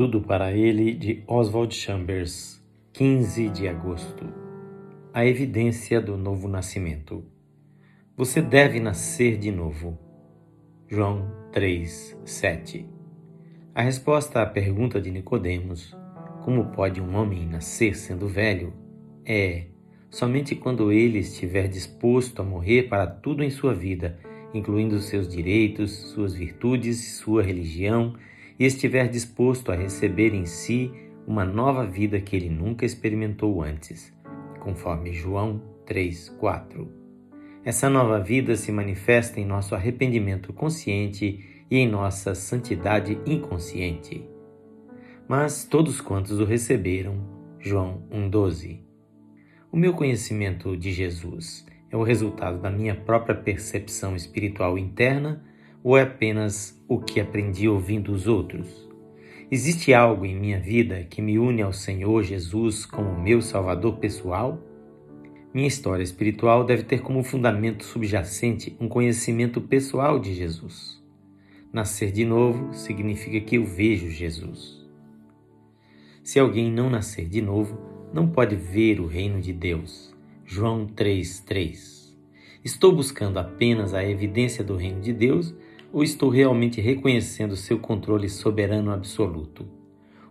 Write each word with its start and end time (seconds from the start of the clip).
Tudo 0.00 0.22
para 0.22 0.50
ele 0.50 0.94
de 0.94 1.22
Oswald 1.26 1.74
Chambers, 1.74 2.64
15 2.94 3.50
de 3.50 3.68
agosto. 3.68 4.24
A 5.12 5.26
evidência 5.26 6.00
do 6.00 6.16
novo 6.16 6.48
nascimento. 6.48 7.22
Você 8.16 8.40
deve 8.40 8.80
nascer 8.80 9.36
de 9.36 9.52
novo. 9.52 9.98
João 10.88 11.30
3, 11.52 12.18
7. 12.24 12.88
A 13.74 13.82
resposta 13.82 14.40
à 14.40 14.46
pergunta 14.46 14.98
de 15.02 15.10
Nicodemos, 15.10 15.94
como 16.46 16.72
pode 16.72 16.98
um 16.98 17.14
homem 17.14 17.46
nascer 17.46 17.94
sendo 17.94 18.26
velho, 18.26 18.72
é 19.22 19.66
somente 20.08 20.54
quando 20.54 20.90
ele 20.90 21.18
estiver 21.18 21.68
disposto 21.68 22.40
a 22.40 22.42
morrer 22.42 22.84
para 22.84 23.06
tudo 23.06 23.44
em 23.44 23.50
sua 23.50 23.74
vida, 23.74 24.18
incluindo 24.54 24.98
seus 24.98 25.28
direitos, 25.28 25.90
suas 25.90 26.32
virtudes, 26.32 27.18
sua 27.18 27.42
religião 27.42 28.16
e 28.60 28.66
estiver 28.66 29.08
disposto 29.08 29.72
a 29.72 29.74
receber 29.74 30.34
em 30.34 30.44
si 30.44 30.92
uma 31.26 31.46
nova 31.46 31.86
vida 31.86 32.20
que 32.20 32.36
ele 32.36 32.50
nunca 32.50 32.84
experimentou 32.84 33.62
antes, 33.62 34.12
conforme 34.60 35.14
João 35.14 35.62
3:4. 35.86 36.86
Essa 37.64 37.88
nova 37.88 38.20
vida 38.20 38.54
se 38.56 38.70
manifesta 38.70 39.40
em 39.40 39.46
nosso 39.46 39.74
arrependimento 39.74 40.52
consciente 40.52 41.64
e 41.70 41.78
em 41.78 41.88
nossa 41.88 42.34
santidade 42.34 43.18
inconsciente. 43.24 44.28
Mas 45.26 45.64
todos 45.64 46.00
quantos 46.00 46.38
o 46.38 46.44
receberam, 46.44 47.18
João 47.58 48.02
1:12. 48.10 48.84
O 49.72 49.76
meu 49.76 49.94
conhecimento 49.94 50.76
de 50.76 50.92
Jesus 50.92 51.64
é 51.90 51.96
o 51.96 52.02
resultado 52.02 52.60
da 52.60 52.70
minha 52.70 52.94
própria 52.94 53.34
percepção 53.34 54.14
espiritual 54.14 54.76
interna 54.76 55.42
ou 55.82 55.96
é 55.96 56.02
apenas 56.02 56.80
o 56.88 56.98
que 56.98 57.20
aprendi 57.20 57.68
ouvindo 57.68 58.12
os 58.12 58.26
outros? 58.26 58.88
Existe 59.50 59.92
algo 59.92 60.24
em 60.24 60.38
minha 60.38 60.60
vida 60.60 61.04
que 61.10 61.20
me 61.20 61.38
une 61.38 61.62
ao 61.62 61.72
Senhor 61.72 62.22
Jesus 62.22 62.86
como 62.86 63.20
meu 63.20 63.42
Salvador 63.42 63.98
pessoal? 63.98 64.62
Minha 65.52 65.66
história 65.66 66.04
espiritual 66.04 66.62
deve 66.62 66.84
ter 66.84 67.00
como 67.00 67.24
fundamento 67.24 67.84
subjacente 67.84 68.76
um 68.78 68.88
conhecimento 68.88 69.60
pessoal 69.60 70.20
de 70.20 70.32
Jesus. 70.32 71.02
Nascer 71.72 72.12
de 72.12 72.24
novo 72.24 72.72
significa 72.72 73.40
que 73.40 73.56
eu 73.56 73.64
vejo 73.64 74.08
Jesus. 74.08 74.88
Se 76.22 76.38
alguém 76.38 76.70
não 76.70 76.88
nascer 76.88 77.28
de 77.28 77.42
novo, 77.42 77.76
não 78.12 78.28
pode 78.28 78.54
ver 78.54 79.00
o 79.00 79.06
reino 79.06 79.40
de 79.40 79.52
Deus. 79.52 80.14
João 80.44 80.86
3:3. 80.86 82.16
Estou 82.64 82.94
buscando 82.94 83.38
apenas 83.38 83.94
a 83.94 84.04
evidência 84.04 84.62
do 84.62 84.76
reino 84.76 85.00
de 85.00 85.12
Deus 85.12 85.54
ou 85.92 86.02
estou 86.02 86.28
realmente 86.28 86.80
reconhecendo 86.80 87.56
seu 87.56 87.78
controle 87.78 88.28
soberano 88.28 88.92
absoluto? 88.92 89.66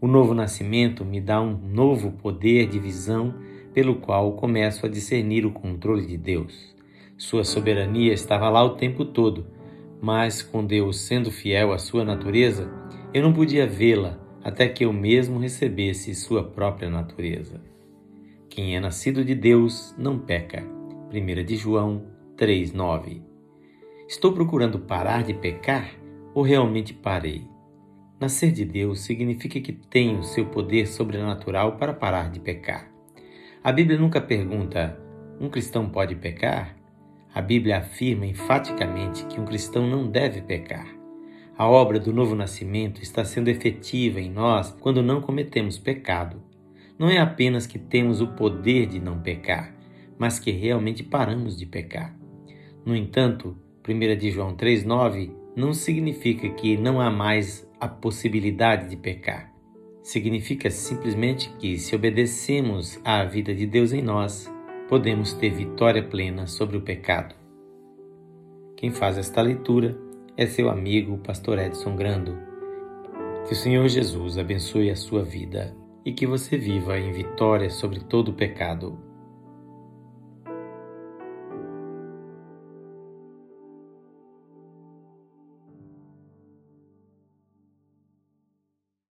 O 0.00 0.06
novo 0.06 0.34
nascimento 0.34 1.04
me 1.04 1.20
dá 1.20 1.40
um 1.40 1.56
novo 1.56 2.12
poder 2.12 2.66
de 2.68 2.78
visão 2.78 3.34
pelo 3.72 3.96
qual 3.96 4.32
começo 4.32 4.84
a 4.84 4.88
discernir 4.88 5.46
o 5.46 5.52
controle 5.52 6.06
de 6.06 6.16
Deus. 6.16 6.74
Sua 7.16 7.44
soberania 7.44 8.12
estava 8.12 8.48
lá 8.48 8.62
o 8.62 8.76
tempo 8.76 9.04
todo, 9.04 9.46
mas 10.00 10.42
com 10.42 10.64
Deus 10.64 11.00
sendo 11.00 11.30
fiel 11.30 11.72
à 11.72 11.78
sua 11.78 12.04
natureza, 12.04 12.70
eu 13.12 13.22
não 13.22 13.32
podia 13.32 13.66
vê-la 13.66 14.18
até 14.42 14.68
que 14.68 14.84
eu 14.84 14.92
mesmo 14.92 15.38
recebesse 15.38 16.14
sua 16.14 16.44
própria 16.44 16.90
natureza. 16.90 17.60
Quem 18.48 18.76
é 18.76 18.80
nascido 18.80 19.24
de 19.24 19.34
Deus 19.34 19.94
não 19.96 20.18
peca. 20.18 20.62
1 21.12 21.44
de 21.44 21.56
João 21.56 22.02
3:9 22.36 23.33
Estou 24.06 24.32
procurando 24.32 24.78
parar 24.78 25.22
de 25.22 25.32
pecar 25.32 25.90
ou 26.34 26.42
realmente 26.42 26.92
parei? 26.92 27.48
Nascer 28.20 28.52
de 28.52 28.62
Deus 28.62 29.00
significa 29.00 29.58
que 29.60 29.72
tenho 29.72 30.22
seu 30.22 30.44
poder 30.44 30.86
sobrenatural 30.86 31.76
para 31.76 31.94
parar 31.94 32.30
de 32.30 32.38
pecar. 32.38 32.92
A 33.62 33.72
Bíblia 33.72 33.98
nunca 33.98 34.20
pergunta: 34.20 35.00
um 35.40 35.48
cristão 35.48 35.88
pode 35.88 36.14
pecar? 36.16 36.76
A 37.34 37.40
Bíblia 37.40 37.78
afirma 37.78 38.26
enfaticamente 38.26 39.24
que 39.24 39.40
um 39.40 39.46
cristão 39.46 39.86
não 39.88 40.06
deve 40.06 40.42
pecar. 40.42 40.86
A 41.56 41.66
obra 41.66 41.98
do 41.98 42.12
novo 42.12 42.34
nascimento 42.34 43.02
está 43.02 43.24
sendo 43.24 43.48
efetiva 43.48 44.20
em 44.20 44.30
nós 44.30 44.70
quando 44.80 45.02
não 45.02 45.22
cometemos 45.22 45.78
pecado. 45.78 46.42
Não 46.98 47.08
é 47.08 47.18
apenas 47.18 47.66
que 47.66 47.78
temos 47.78 48.20
o 48.20 48.28
poder 48.28 48.86
de 48.86 49.00
não 49.00 49.20
pecar, 49.20 49.74
mas 50.18 50.38
que 50.38 50.50
realmente 50.50 51.02
paramos 51.02 51.56
de 51.56 51.64
pecar. 51.64 52.14
No 52.84 52.94
entanto, 52.94 53.56
1 53.86 54.16
de 54.16 54.30
João 54.30 54.56
3,9 54.56 55.30
não 55.54 55.74
significa 55.74 56.48
que 56.48 56.74
não 56.74 57.02
há 57.02 57.10
mais 57.10 57.68
a 57.78 57.86
possibilidade 57.86 58.88
de 58.88 58.96
pecar. 58.96 59.52
Significa 60.02 60.70
simplesmente 60.70 61.50
que, 61.58 61.76
se 61.76 61.94
obedecemos 61.94 62.98
à 63.04 63.24
vida 63.24 63.54
de 63.54 63.66
Deus 63.66 63.92
em 63.92 64.00
nós, 64.00 64.50
podemos 64.88 65.34
ter 65.34 65.50
vitória 65.50 66.02
plena 66.02 66.46
sobre 66.46 66.78
o 66.78 66.80
pecado. 66.80 67.34
Quem 68.74 68.90
faz 68.90 69.18
esta 69.18 69.42
leitura 69.42 69.98
é 70.34 70.46
seu 70.46 70.70
amigo, 70.70 71.18
Pastor 71.18 71.58
Edson 71.58 71.94
Grando. 71.94 72.38
Que 73.46 73.52
o 73.52 73.56
Senhor 73.56 73.86
Jesus 73.88 74.38
abençoe 74.38 74.90
a 74.90 74.96
sua 74.96 75.22
vida 75.22 75.76
e 76.06 76.12
que 76.12 76.26
você 76.26 76.56
viva 76.56 76.98
em 76.98 77.12
vitória 77.12 77.68
sobre 77.68 78.00
todo 78.00 78.30
o 78.30 78.34
pecado. 78.34 78.98